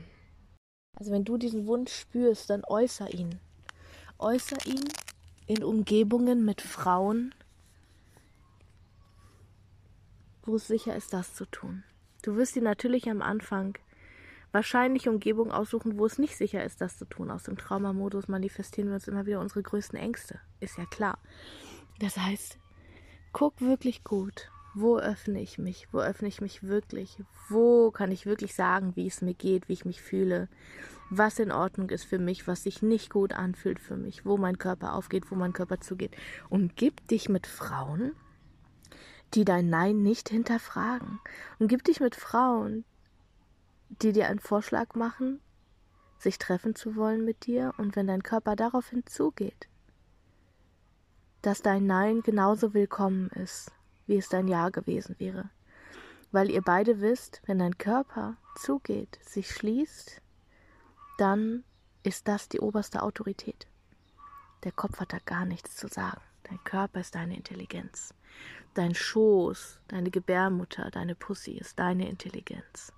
Also 0.99 1.12
wenn 1.12 1.25
du 1.25 1.37
diesen 1.39 1.67
Wunsch 1.67 1.93
spürst, 1.93 2.50
dann 2.50 2.65
äußer 2.65 3.12
ihn. 3.12 3.41
Äußer 4.19 4.67
ihn 4.67 4.85
in 5.47 5.65
Umgebungen 5.65 6.45
mit 6.45 6.61
Frauen, 6.61 7.35
wo 10.43 10.57
es 10.57 10.67
sicher 10.67 10.95
ist, 10.95 11.12
das 11.12 11.35
zu 11.35 11.47
tun. 11.47 11.85
Du 12.23 12.37
wirst 12.37 12.55
dir 12.55 12.62
natürlich 12.62 13.09
am 13.09 13.23
Anfang 13.23 13.79
wahrscheinlich 14.53 15.09
Umgebungen 15.09 15.53
aussuchen, 15.53 15.99
wo 15.99 16.07
es 16.07 16.19
nicht 16.19 16.37
sicher 16.37 16.65
ist, 16.65 16.81
das 16.81 16.99
zu 16.99 17.05
tun. 17.05 17.31
Aus 17.31 17.45
dem 17.45 17.57
Traumamodus 17.57 18.29
manifestieren 18.29 18.89
wir 18.89 18.97
uns 18.97 19.09
immer 19.09 19.27
wieder 19.27 19.41
unsere 19.41 19.62
größten 19.62 19.99
Ängste. 19.99 20.41
Ist 20.61 20.77
ja 20.77 20.85
klar. 20.87 21.19
Das 21.99 22.17
heißt, 22.17 22.59
guck 23.32 23.60
wirklich 23.60 24.04
gut, 24.04 24.50
wo 24.75 24.99
öffne 24.99 25.40
ich 25.40 25.58
mich, 25.58 25.88
wo 25.92 26.00
öffne 26.00 26.28
ich 26.28 26.40
mich 26.40 26.62
wirklich, 26.62 27.22
wo 27.49 27.90
kann 27.90 28.12
ich 28.12 28.26
wirklich 28.26 28.54
sagen, 28.54 28.94
wie 28.96 29.06
es 29.06 29.22
mir 29.22 29.34
geht, 29.34 29.68
wie 29.68 29.72
ich 29.72 29.84
mich 29.84 30.00
fühle, 30.00 30.49
was 31.10 31.38
in 31.38 31.50
Ordnung 31.50 31.90
ist 31.90 32.04
für 32.04 32.18
mich, 32.18 32.46
was 32.46 32.62
sich 32.62 32.82
nicht 32.82 33.10
gut 33.10 33.32
anfühlt 33.32 33.80
für 33.80 33.96
mich, 33.96 34.25
wo 34.25 34.37
mein 34.37 34.58
Körper 34.58 34.94
aufgeht, 34.94 35.30
wo 35.30 35.34
mein 35.34 35.52
Körper 35.52 35.80
zugeht. 35.80 36.16
Und 36.49 36.76
gib 36.76 37.06
dich 37.08 37.28
mit 37.28 37.46
Frauen, 37.46 38.12
die 39.34 39.44
dein 39.44 39.68
Nein 39.68 40.02
nicht 40.02 40.28
hinterfragen. 40.28 41.20
Und 41.58 41.68
gib 41.68 41.84
dich 41.84 42.00
mit 42.00 42.14
Frauen, 42.14 42.84
die 43.88 44.12
dir 44.12 44.28
einen 44.28 44.38
Vorschlag 44.38 44.94
machen, 44.94 45.40
sich 46.18 46.38
treffen 46.38 46.76
zu 46.76 46.94
wollen 46.94 47.25
mit 47.25 47.46
dir. 47.46 47.75
Und 47.76 47.96
wenn 47.96 48.06
dein 48.06 48.22
Körper 48.22 48.54
daraufhin 48.54 49.04
zugeht, 49.06 49.70
dass 51.42 51.62
dein 51.62 51.87
Nein 51.87 52.23
genauso 52.23 52.75
willkommen 52.75 53.28
ist, 53.30 53.73
wie 54.06 54.16
es 54.16 54.28
dein 54.28 54.49
Ja 54.49 54.68
gewesen 54.68 55.16
wäre. 55.18 55.50
Weil 56.32 56.50
ihr 56.50 56.62
beide 56.62 57.00
wisst, 57.00 57.40
wenn 57.47 57.59
dein 57.59 57.78
Körper 57.78 58.37
zugeht, 58.56 59.18
sich 59.23 59.50
schließt, 59.50 60.20
dann 61.18 61.64
ist 62.02 62.28
das 62.28 62.49
die 62.49 62.61
oberste 62.61 63.02
Autorität. 63.02 63.66
Der 64.64 64.73
Kopf 64.73 65.00
hat 65.00 65.12
da 65.12 65.18
gar 65.25 65.44
nichts 65.44 65.76
zu 65.76 65.88
sagen. 65.88 66.20
Dein 66.44 66.62
Körper 66.64 67.00
ist 67.00 67.14
deine 67.14 67.37
Intelligenz. 67.37 68.14
Dein 68.75 68.94
Schoß, 68.94 69.80
deine 69.88 70.11
Gebärmutter, 70.11 70.90
deine 70.90 71.14
Pussy 71.14 71.52
ist 71.52 71.78
deine 71.78 72.09
Intelligenz. 72.09 72.92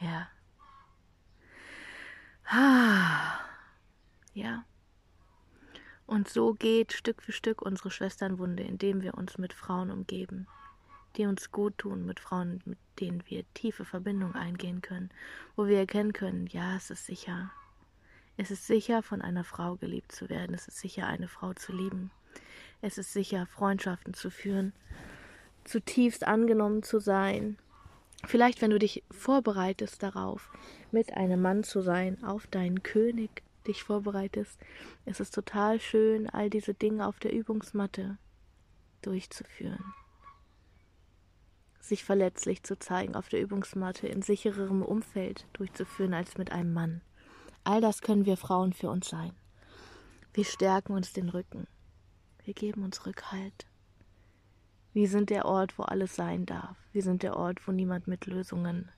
Ja. 0.00 0.28
Ah. 2.44 3.40
Ja. 4.34 4.64
Und 6.06 6.28
so 6.28 6.54
geht 6.54 6.92
Stück 6.92 7.22
für 7.22 7.32
Stück 7.32 7.62
unsere 7.62 7.90
Schwesternwunde, 7.90 8.62
indem 8.62 9.02
wir 9.02 9.14
uns 9.14 9.38
mit 9.38 9.52
Frauen 9.52 9.90
umgeben, 9.90 10.46
die 11.16 11.26
uns 11.26 11.50
gut 11.50 11.78
tun, 11.78 12.06
mit 12.06 12.20
Frauen, 12.20 12.62
mit 12.64 12.78
denen 13.00 13.22
wir 13.26 13.44
tiefe 13.54 13.84
Verbindung 13.84 14.34
eingehen 14.34 14.82
können, 14.82 15.10
wo 15.56 15.66
wir 15.66 15.78
erkennen 15.78 16.12
können, 16.12 16.46
ja, 16.46 16.76
es 16.76 16.90
ist 16.90 17.06
sicher. 17.06 17.50
Es 18.36 18.50
ist 18.50 18.66
sicher, 18.66 19.02
von 19.02 19.22
einer 19.22 19.44
Frau 19.44 19.76
geliebt 19.76 20.12
zu 20.12 20.28
werden. 20.28 20.54
Es 20.54 20.68
ist 20.68 20.78
sicher, 20.78 21.06
eine 21.06 21.26
Frau 21.26 21.54
zu 21.54 21.72
lieben. 21.72 22.10
Es 22.82 22.98
ist 22.98 23.12
sicher, 23.12 23.46
Freundschaften 23.46 24.12
zu 24.12 24.30
führen, 24.30 24.74
zutiefst 25.64 26.26
angenommen 26.26 26.82
zu 26.82 27.00
sein. 27.00 27.56
Vielleicht, 28.24 28.60
wenn 28.60 28.70
du 28.70 28.78
dich 28.78 29.02
vorbereitest 29.10 30.02
darauf, 30.02 30.50
mit 30.92 31.14
einem 31.14 31.40
Mann 31.40 31.64
zu 31.64 31.80
sein, 31.80 32.22
auf 32.22 32.46
deinen 32.46 32.82
König, 32.82 33.42
dich 33.68 33.84
vorbereitest, 33.84 34.58
ist 35.04 35.20
es 35.20 35.30
total 35.30 35.80
schön, 35.80 36.28
all 36.28 36.50
diese 36.50 36.74
Dinge 36.74 37.06
auf 37.06 37.18
der 37.18 37.32
Übungsmatte 37.32 38.18
durchzuführen. 39.02 39.84
Sich 41.80 42.04
verletzlich 42.04 42.62
zu 42.62 42.78
zeigen 42.78 43.14
auf 43.14 43.28
der 43.28 43.40
Übungsmatte 43.40 44.08
in 44.08 44.22
sichererem 44.22 44.82
Umfeld 44.82 45.46
durchzuführen 45.52 46.14
als 46.14 46.36
mit 46.36 46.50
einem 46.50 46.72
Mann. 46.72 47.00
All 47.64 47.80
das 47.80 48.00
können 48.00 48.26
wir 48.26 48.36
Frauen 48.36 48.72
für 48.72 48.90
uns 48.90 49.08
sein. 49.08 49.32
Wir 50.32 50.44
stärken 50.44 50.92
uns 50.92 51.12
den 51.12 51.28
Rücken. 51.28 51.66
Wir 52.44 52.54
geben 52.54 52.84
uns 52.84 53.06
Rückhalt. 53.06 53.66
Wir 54.92 55.08
sind 55.08 55.30
der 55.30 55.44
Ort, 55.44 55.78
wo 55.78 55.82
alles 55.82 56.16
sein 56.16 56.46
darf. 56.46 56.76
Wir 56.92 57.02
sind 57.02 57.22
der 57.22 57.36
Ort, 57.36 57.66
wo 57.66 57.72
niemand 57.72 58.06
mit 58.06 58.26
Lösungen 58.26 58.90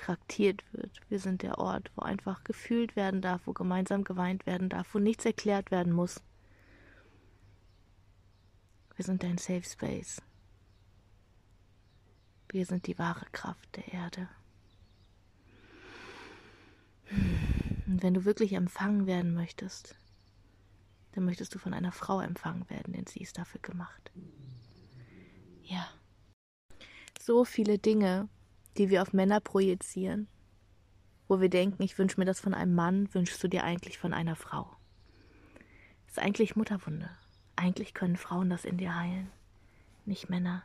traktiert 0.00 0.64
wird. 0.72 1.00
Wir 1.10 1.18
sind 1.18 1.42
der 1.42 1.58
Ort, 1.58 1.90
wo 1.94 2.02
einfach 2.02 2.42
gefühlt 2.44 2.96
werden 2.96 3.20
darf, 3.20 3.42
wo 3.46 3.52
gemeinsam 3.52 4.02
geweint 4.02 4.46
werden 4.46 4.70
darf, 4.70 4.94
wo 4.94 4.98
nichts 4.98 5.24
erklärt 5.26 5.70
werden 5.70 5.92
muss. 5.92 6.22
Wir 8.96 9.04
sind 9.04 9.22
ein 9.24 9.38
Safe 9.38 9.62
Space. 9.62 10.22
Wir 12.48 12.64
sind 12.64 12.86
die 12.86 12.98
wahre 12.98 13.26
Kraft 13.32 13.76
der 13.76 13.92
Erde. 13.92 14.28
Und 17.86 18.02
wenn 18.02 18.14
du 18.14 18.24
wirklich 18.24 18.54
empfangen 18.54 19.06
werden 19.06 19.34
möchtest, 19.34 19.96
dann 21.12 21.24
möchtest 21.24 21.54
du 21.54 21.58
von 21.58 21.74
einer 21.74 21.92
Frau 21.92 22.20
empfangen 22.20 22.68
werden, 22.70 22.94
denn 22.94 23.06
sie 23.06 23.20
ist 23.20 23.36
dafür 23.36 23.60
gemacht. 23.60 24.10
Ja. 25.62 25.88
So 27.20 27.44
viele 27.44 27.78
Dinge, 27.78 28.28
die 28.76 28.90
wir 28.90 29.02
auf 29.02 29.12
Männer 29.12 29.40
projizieren, 29.40 30.28
wo 31.28 31.40
wir 31.40 31.48
denken, 31.48 31.82
ich 31.82 31.98
wünsche 31.98 32.18
mir 32.18 32.26
das 32.26 32.40
von 32.40 32.54
einem 32.54 32.74
Mann, 32.74 33.12
wünschst 33.14 33.42
du 33.42 33.48
dir 33.48 33.64
eigentlich 33.64 33.98
von 33.98 34.12
einer 34.12 34.36
Frau. 34.36 34.76
Das 36.06 36.16
ist 36.16 36.18
eigentlich 36.18 36.56
Mutterwunde. 36.56 37.10
Eigentlich 37.56 37.94
können 37.94 38.16
Frauen 38.16 38.50
das 38.50 38.64
in 38.64 38.78
dir 38.78 38.96
heilen, 38.96 39.30
nicht 40.06 40.30
Männer. 40.30 40.64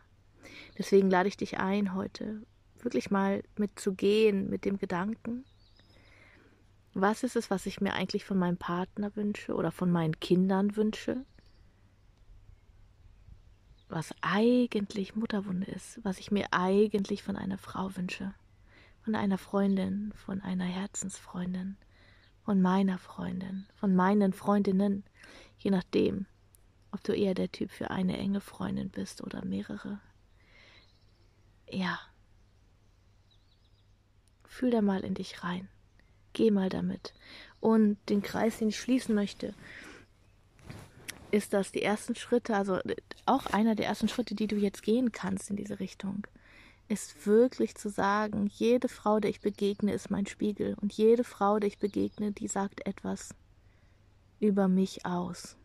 Deswegen 0.78 1.10
lade 1.10 1.28
ich 1.28 1.38
dich 1.38 1.60
ein, 1.60 1.94
heute 1.94 2.42
wirklich 2.80 3.12
mal 3.12 3.44
mitzugehen 3.58 4.50
mit 4.50 4.64
dem 4.66 4.78
Gedanken, 4.78 5.44
was 6.98 7.24
ist 7.24 7.36
es, 7.36 7.52
was 7.52 7.66
ich 7.66 7.82
mir 7.82 7.94
eigentlich 7.94 8.24
von 8.24 8.38
meinem 8.38 8.56
Partner 8.56 9.14
wünsche 9.18 9.54
oder 9.54 9.72
von 9.72 9.92
meinen 9.92 10.18
Kindern 10.22 10.78
wünsche? 10.78 11.26
Was 13.90 14.14
eigentlich 14.22 15.16
Mutterwunde 15.16 15.68
ist, 15.68 16.00
was 16.04 16.20
ich 16.20 16.32
mir 16.32 16.48
eigentlich 16.52 17.24
von 17.24 17.36
einer 17.36 17.58
Frau 17.58 17.96
wünsche, 17.96 18.34
von 19.04 19.16
einer 19.16 19.38
Freundin, 19.38 20.12
von 20.16 20.42
einer 20.42 20.66
Herzensfreundin, 20.66 21.78
von 22.44 22.62
meiner 22.62 22.98
Freundin, 22.98 23.68
von 23.76 23.96
meinen 23.96 24.34
Freundinnen, 24.34 25.04
je 25.60 25.72
nachdem, 25.72 26.26
ob 26.92 27.04
du 27.04 27.14
eher 27.14 27.34
der 27.34 27.52
Typ 27.52 27.72
für 27.72 27.92
eine 27.92 28.18
enge 28.18 28.42
Freundin 28.42 28.90
bist 28.90 29.22
oder 29.22 29.44
mehrere. 29.44 30.00
Ja. 31.70 32.00
Fühl 34.48 34.72
da 34.72 34.82
mal 34.82 35.04
in 35.04 35.14
dich 35.14 35.44
rein. 35.44 35.68
Geh 36.34 36.52
mal 36.52 36.70
damit. 36.70 37.14
Und 37.60 37.98
den 38.10 38.22
Kreis, 38.22 38.60
den 38.60 38.70
ich 38.70 38.80
schließen 38.80 39.14
möchte, 39.14 39.54
ist 41.36 41.54
das 41.54 41.72
die 41.72 41.82
ersten 41.82 42.16
Schritte, 42.16 42.56
also 42.56 42.80
auch 43.26 43.46
einer 43.48 43.76
der 43.76 43.88
ersten 43.88 44.08
Schritte, 44.08 44.36
die 44.36 44.48
du 44.48 44.56
jetzt 44.56 44.84
gehen 44.84 45.12
kannst 45.12 45.50
in 45.50 45.58
diese 45.58 45.80
Richtung, 45.80 46.26
ist 46.88 47.26
wirklich 47.26 47.76
zu 47.76 47.90
sagen, 47.90 48.48
jede 48.54 48.88
Frau, 48.88 49.20
der 49.20 49.32
ich 49.32 49.42
begegne, 49.42 49.94
ist 49.94 50.10
mein 50.10 50.28
Spiegel 50.28 50.76
und 50.82 50.94
jede 50.94 51.24
Frau, 51.24 51.60
der 51.60 51.68
ich 51.68 51.78
begegne, 51.78 52.32
die 52.32 52.48
sagt 52.48 52.86
etwas 52.88 53.36
über 54.40 54.68
mich 54.68 55.06
aus. 55.06 55.58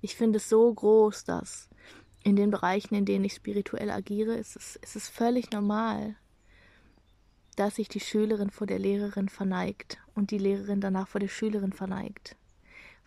Ich 0.00 0.16
finde 0.16 0.38
es 0.38 0.48
so 0.48 0.72
groß, 0.72 1.24
dass 1.24 1.68
in 2.22 2.36
den 2.36 2.50
Bereichen, 2.50 2.94
in 2.94 3.04
denen 3.04 3.24
ich 3.24 3.34
spirituell 3.34 3.90
agiere, 3.90 4.36
ist 4.36 4.56
es, 4.56 4.76
ist 4.76 4.96
es 4.96 5.08
völlig 5.08 5.50
normal, 5.50 6.16
dass 7.56 7.76
sich 7.76 7.88
die 7.88 8.00
Schülerin 8.00 8.50
vor 8.50 8.66
der 8.66 8.78
Lehrerin 8.78 9.28
verneigt 9.28 9.98
und 10.14 10.30
die 10.30 10.38
Lehrerin 10.38 10.80
danach 10.80 11.08
vor 11.08 11.20
der 11.20 11.28
Schülerin 11.28 11.72
verneigt, 11.72 12.36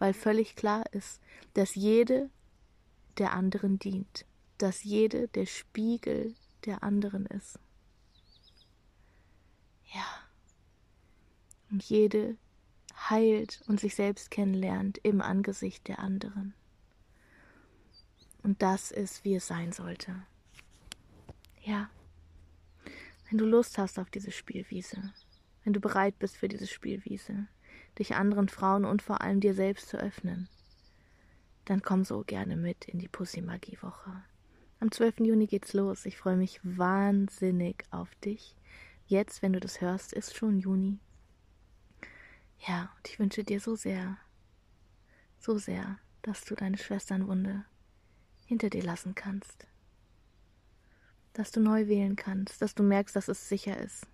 weil 0.04 0.14
völlig 0.14 0.58
klar 0.58 0.84
ist, 0.92 1.22
dass 1.54 1.76
jede 1.76 2.30
der 3.20 3.32
anderen 3.32 3.80
dient, 3.80 4.26
dass 4.58 4.84
jede 4.84 5.30
der 5.30 5.46
Spiegel 5.46 6.36
der 6.66 6.84
anderen 6.84 7.26
ist. 7.26 7.58
Ja. 9.94 10.06
Und 11.72 11.84
jede 11.84 12.36
heilt 13.10 13.62
und 13.68 13.80
sich 13.80 13.96
selbst 13.96 14.30
kennenlernt 14.30 14.98
im 15.04 15.22
Angesicht 15.22 15.88
der 15.88 16.00
anderen. 16.00 16.54
Und 18.42 18.62
das 18.62 18.92
ist, 18.92 19.24
wie 19.24 19.36
es 19.36 19.48
sein 19.48 19.72
sollte. 19.72 20.22
Ja. 21.62 21.90
Wenn 23.30 23.38
du 23.38 23.46
Lust 23.46 23.78
hast 23.78 23.98
auf 23.98 24.10
diese 24.10 24.32
Spielwiese, 24.32 25.14
wenn 25.64 25.72
du 25.72 25.80
bereit 25.80 26.20
bist 26.20 26.36
für 26.36 26.50
diese 26.50 26.68
Spielwiese, 26.68 27.48
dich 28.00 28.16
anderen 28.16 28.50
Frauen 28.50 28.86
und 28.86 29.02
vor 29.02 29.22
allem 29.22 29.40
dir 29.40 29.54
selbst 29.54 29.90
zu 29.90 29.98
öffnen, 29.98 30.48
dann 31.66 31.82
komm 31.82 32.04
so 32.04 32.24
gerne 32.24 32.56
mit 32.56 32.86
in 32.86 33.00
die 33.00 33.08
Pussy-Magie-Woche. 33.08 34.24
Am 34.80 34.92
12. 34.92 35.20
Juni 35.20 35.48
geht's 35.48 35.74
los. 35.74 36.06
Ich 36.06 36.18
freue 36.18 36.36
mich 36.36 36.60
wahnsinnig 36.64 37.86
auf 37.92 38.14
dich. 38.16 38.56
Jetzt, 39.08 39.42
wenn 39.42 39.54
du 39.54 39.60
das 39.60 39.80
hörst, 39.80 40.12
ist 40.12 40.36
schon 40.36 40.60
Juni. 40.60 41.00
Ja, 42.68 42.92
und 42.98 43.08
ich 43.08 43.20
wünsche 43.20 43.44
dir 43.44 43.60
so 43.60 43.76
sehr, 43.76 44.18
so 45.40 45.58
sehr, 45.58 46.00
dass 46.22 46.44
du 46.44 46.56
deine 46.56 46.78
Schwesternwunde 46.78 47.66
hinter 48.46 48.70
dir 48.70 48.84
lassen 48.84 49.16
kannst. 49.16 49.68
Dass 51.34 51.52
du 51.52 51.60
neu 51.60 51.88
wählen 51.88 52.16
kannst, 52.16 52.62
dass 52.62 52.76
du 52.76 52.84
merkst, 52.84 53.16
dass 53.16 53.28
es 53.28 53.50
sicher 53.50 53.78
ist, 53.78 54.06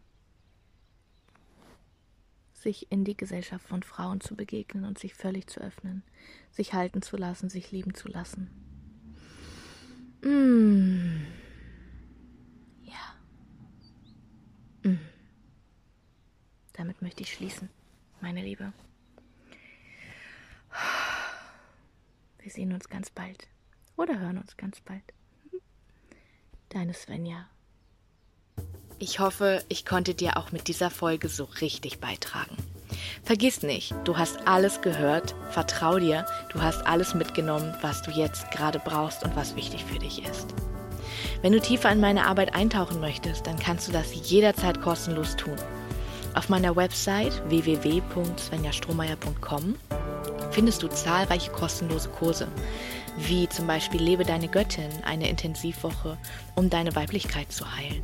sich 2.61 2.91
in 2.91 3.05
die 3.05 3.15
Gesellschaft 3.15 3.67
von 3.67 3.83
Frauen 3.83 4.21
zu 4.21 4.35
begegnen 4.35 4.85
und 4.85 4.99
sich 4.99 5.13
völlig 5.13 5.47
zu 5.47 5.61
öffnen, 5.61 6.03
sich 6.51 6.73
halten 6.73 7.01
zu 7.01 7.17
lassen, 7.17 7.49
sich 7.49 7.71
lieben 7.71 7.93
zu 7.93 8.07
lassen. 8.07 8.49
Mmh. 10.21 11.25
Ja. 12.83 13.15
Mmh. 14.83 14.99
Damit 16.73 17.01
möchte 17.01 17.23
ich 17.23 17.33
schließen, 17.33 17.69
meine 18.21 18.43
Liebe. 18.43 18.73
Wir 22.39 22.51
sehen 22.51 22.73
uns 22.73 22.89
ganz 22.89 23.09
bald 23.09 23.47
oder 23.95 24.19
hören 24.19 24.37
uns 24.37 24.57
ganz 24.57 24.81
bald. 24.81 25.03
Deine 26.69 26.93
Svenja. 26.93 27.49
Ich 29.01 29.19
hoffe, 29.19 29.63
ich 29.69 29.85
konnte 29.85 30.13
dir 30.13 30.35
auch 30.35 30.51
mit 30.51 30.67
dieser 30.67 30.89
Folge 30.89 31.29
so 31.29 31.45
richtig 31.61 31.99
beitragen. 31.99 32.57
Vergiss 33.23 33.63
nicht, 33.63 33.95
du 34.03 34.17
hast 34.17 34.45
alles 34.45 34.81
gehört, 34.81 35.35
vertrau 35.51 35.99
dir, 35.99 36.25
du 36.51 36.61
hast 36.61 36.85
alles 36.85 37.13
mitgenommen, 37.13 37.73
was 37.81 38.01
du 38.01 38.11
jetzt 38.11 38.51
gerade 38.51 38.79
brauchst 38.79 39.23
und 39.23 39.37
was 39.37 39.55
wichtig 39.55 39.85
für 39.85 39.99
dich 39.99 40.25
ist. 40.25 40.53
Wenn 41.41 41.53
du 41.53 41.61
tiefer 41.61 41.89
in 41.89 42.01
meine 42.01 42.27
Arbeit 42.27 42.53
eintauchen 42.53 42.99
möchtest, 42.99 43.47
dann 43.47 43.57
kannst 43.57 43.87
du 43.87 43.93
das 43.93 44.29
jederzeit 44.29 44.81
kostenlos 44.81 45.37
tun. 45.37 45.55
Auf 46.33 46.49
meiner 46.49 46.75
Website 46.75 47.41
www.svenjastrohmeier.com 47.47 49.75
findest 50.51 50.83
du 50.83 50.89
zahlreiche 50.89 51.51
kostenlose 51.51 52.09
Kurse, 52.09 52.49
wie 53.15 53.47
zum 53.47 53.65
Beispiel 53.65 54.01
Lebe 54.01 54.25
deine 54.25 54.49
Göttin, 54.49 54.91
eine 55.05 55.29
Intensivwoche, 55.29 56.17
um 56.55 56.69
deine 56.69 56.97
Weiblichkeit 56.97 57.53
zu 57.53 57.77
heilen. 57.77 58.03